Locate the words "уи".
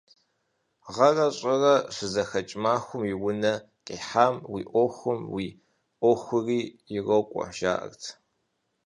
3.03-3.11, 5.35-5.47